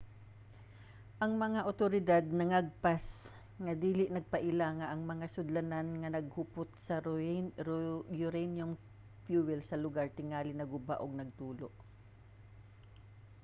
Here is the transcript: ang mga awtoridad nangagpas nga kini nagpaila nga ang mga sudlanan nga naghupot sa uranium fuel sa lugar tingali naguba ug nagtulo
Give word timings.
ang 1.23 1.33
mga 1.45 1.59
awtoridad 1.69 2.23
nangagpas 2.39 3.05
nga 3.63 3.73
kini 3.81 4.05
nagpaila 4.15 4.67
nga 4.77 4.87
ang 4.89 5.01
mga 5.11 5.25
sudlanan 5.35 5.87
nga 6.01 6.13
naghupot 6.15 6.69
sa 6.87 6.95
uranium 8.27 8.71
fuel 9.23 9.61
sa 9.65 9.79
lugar 9.83 10.07
tingali 10.17 10.51
naguba 10.55 10.95
ug 11.03 11.11
nagtulo 11.19 11.67